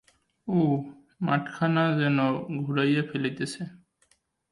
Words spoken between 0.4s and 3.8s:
উঃ, মাঠখানা যেন ঘুরাইয়া ফেলিতেছে!